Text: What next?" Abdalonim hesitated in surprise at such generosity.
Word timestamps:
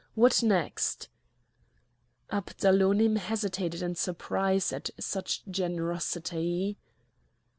What 0.15 0.41
next?" 0.41 1.09
Abdalonim 2.31 3.17
hesitated 3.17 3.83
in 3.83 3.93
surprise 3.93 4.73
at 4.73 4.89
such 4.99 5.45
generosity. 5.45 6.79